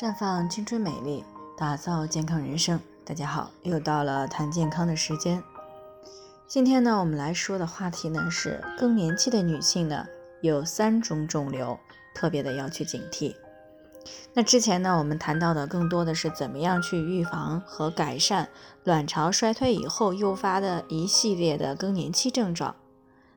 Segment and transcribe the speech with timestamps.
[0.00, 1.22] 绽放青春美丽，
[1.58, 2.80] 打造健康人生。
[3.04, 5.42] 大家好，又到了谈健康的时间。
[6.46, 10.06] 今天呢，我们来说的话题呢是更年期的女性呢
[10.40, 11.78] 有三种肿瘤，
[12.14, 13.36] 特别的要去警惕。
[14.32, 18.48] 那之前呢，我们谈到的更多的是怎么样去预防和改善
[18.84, 22.74] 卵巢衰退以后诱发的一系列的更年期症状。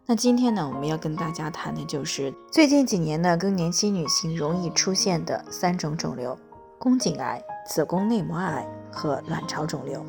[0.05, 6.39] 那今天呢，我们要跟大家谈的就是最近几年呢更年期女性容易出现的三种肿瘤。
[6.83, 10.05] 宫颈癌、子宫内膜癌和卵巢肿瘤，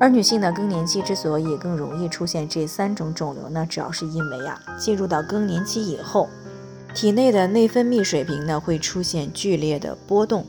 [0.00, 6.28] 而女性的更年期之所以更容易出现这三种肿瘤呢，主要是因为啊，进入到更年期以后，
[6.96, 10.44] 体内的内分泌水平呢会出现剧烈的波动，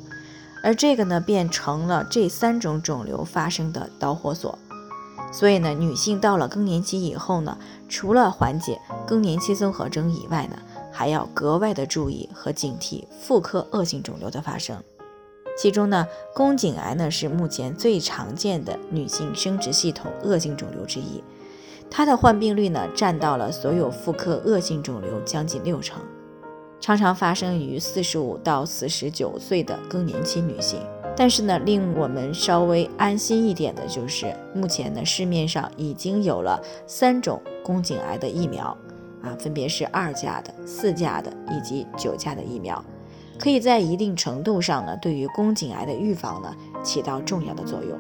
[0.64, 4.58] 而这个呢变成了这三种肿瘤发生的导火索。
[5.32, 7.56] 所以呢，女性到了更年期以后呢，
[7.88, 10.58] 除了缓解更年期综合征以外呢，
[10.92, 14.84] 还要格外的注意和警惕妇科恶性肿瘤的发生。
[15.56, 21.24] 其中呢，宫颈癌呢是目前最常见的女性生殖系统恶性肿瘤之一，
[21.90, 26.02] 它的患病率呢占到了所有妇科恶性肿瘤将近六成，
[26.80, 30.80] 常常发生于四十五到四十九岁的更年期女性。
[31.16, 38.76] 但是呢，令我们稍微安心一点的就是，目前呢市面上已经有了三种宫颈癌的疫苗，
[39.22, 42.84] 啊，分别是二价的、四价的以及九价的疫苗。
[43.40, 46.54] 可以在一定程度上呢，对于宫颈癌的预防呢，
[46.84, 48.00] 起到重要的作用。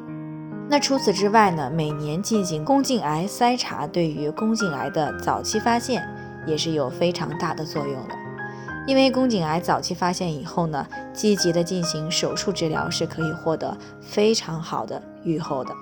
[0.69, 6.01] 那除此之外呢，每年进行宫颈癌筛查，对于宫颈癌的早期发现
[6.47, 8.15] 也是有非常大的作用的。
[8.85, 15.73] 因为宫颈癌早期发现以后呢，积极的进行手术治疗是可以获得非常好的预后的。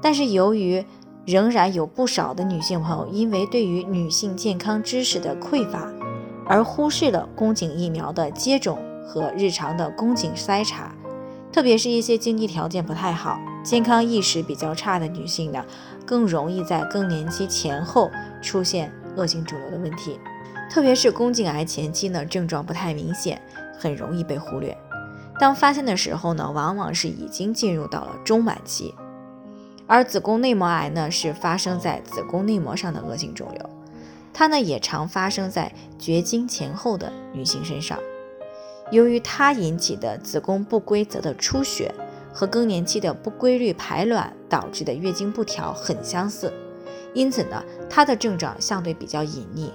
[0.00, 0.84] 但是由于
[1.26, 5.92] 仍然有不少的女性朋友，因为对于女性健康知识的匮乏。
[6.48, 10.94] 而忽视了宫颈疫苗的接种和日常的宫颈筛查，
[11.52, 15.64] 特别是一些经济条件不太好、健康意识比较差的女性呢，
[16.06, 18.10] 更容易在更年期前后
[18.42, 20.18] 出现恶性肿瘤的问题。
[20.70, 23.40] 特别是宫颈癌前期呢，症状不太明显，
[23.78, 24.76] 很容易被忽略。
[25.38, 28.94] 当发现的时候呢，往往是已经进入到了中晚期。
[29.86, 33.70] 而子宫内膜癌呢，是发生在子宫内膜上的恶性肿瘤。
[34.32, 37.98] 它呢也常发生在绝经前后的女性身上，
[38.90, 41.92] 由于它引起的子宫不规则的出血
[42.32, 46.52] 和更年期的不规律排卵导致的月经不调很相似，
[47.12, 49.70] 因此呢，它的症状相对比较隐匿，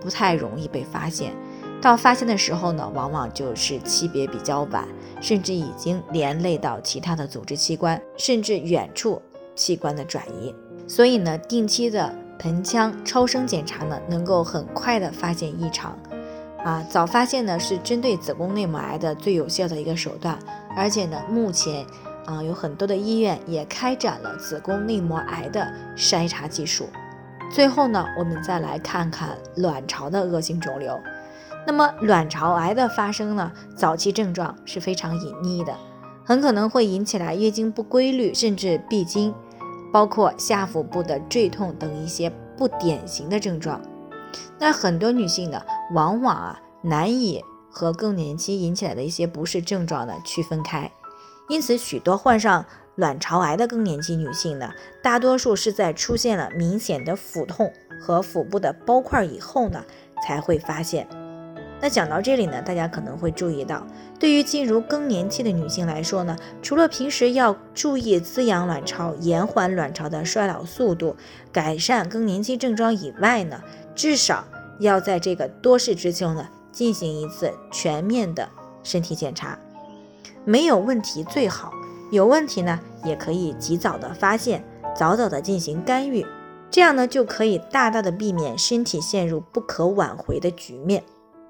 [0.00, 1.34] 不太容易被发现。
[1.82, 4.86] 到发现的时候呢，往往就是期别比较晚，
[5.20, 9.20] 甚至已经连累到其他的组织器官，甚至远处
[9.56, 10.54] 器官的转移。
[10.86, 12.14] 所以呢，定期的。
[12.38, 15.96] 盆腔超声检查呢，能够很快的发现异常，
[16.64, 20.38] 啊，早发现呢是针对子宫内膜癌的最有效的一个手段，
[20.76, 21.86] 而且呢，目前
[22.26, 26.88] 啊有很多的医院也开展了子宫内膜癌的筛查技术。
[27.52, 30.98] 最后呢，我们再来看看卵巢的恶性肿瘤。
[31.66, 35.74] 那么卵巢癌的发生呢，早期症状是非常隐匿的，
[36.24, 39.32] 很可能会引起来月经不规律，甚至闭经。
[39.94, 43.80] 包括下腹部的坠痛等一些不典型的症状，
[44.58, 45.62] 那很多女性呢，
[45.92, 50.90] 往往啊难以和更年期引起来的一些不适症状呢区分开，
[51.48, 52.66] 因此许多患上
[52.96, 59.84] 卵巢癌的更年期女性呢，大多数是在出现了明显的腹痛和腹部的包块以后呢，
[60.26, 61.06] 才会发现。
[61.80, 63.86] 那讲到这里呢，大家可能会注意到，
[64.18, 71.14] 对于进入更年期的女性来说呢，除了平时要注意滋养卵巢、延缓卵巢的衰老速度、
[71.52, 73.60] 改善更年期症状以外呢，
[73.94, 74.44] 至少
[74.78, 78.48] 要在这个多事之秋呢进行一次全面的
[78.82, 79.58] 身体检查，
[80.46, 81.70] 没有问题最好，
[82.10, 84.64] 有问题呢也可以及早的发现，
[84.96, 86.24] 早早的进行干预，
[86.70, 91.04] 这样呢就可以大大的避免身体陷入不可挽回的局面。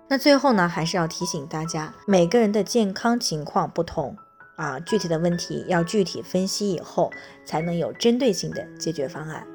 [0.07, 4.17] 那最后呢，还是要提醒大家，每个人的健康情况不同
[4.57, 7.11] 啊，具体的问题要具体分析以后，
[7.45, 9.47] 才能有针对性的解决方案。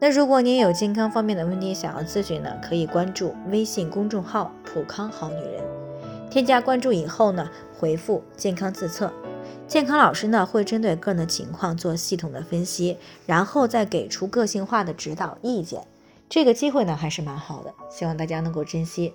[0.00, 5.62] 那如果您有健康方面的问题想要咨询呢，可以关注微信公众号“普康好女人”，
[6.30, 9.12] 添加关注以后呢，回复“健康自测”，
[9.68, 15.86] 健康老师呢会针对个人的情况做系统的分析，然后再给出个性化的指导意见。
[16.28, 19.14] 这个机会呢还是蛮好的，希望大家能够珍惜。